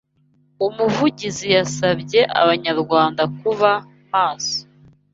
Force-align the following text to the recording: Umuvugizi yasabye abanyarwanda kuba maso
Umuvugizi 0.65 1.47
yasabye 1.55 2.19
abanyarwanda 2.41 3.23
kuba 3.39 3.71
maso 4.11 4.57